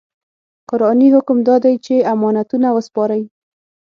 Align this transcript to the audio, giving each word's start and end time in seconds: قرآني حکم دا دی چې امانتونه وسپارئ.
قرآني 0.69 1.07
حکم 1.15 1.37
دا 1.47 1.55
دی 1.63 1.73
چې 1.85 1.95
امانتونه 2.13 2.67
وسپارئ. 2.71 3.21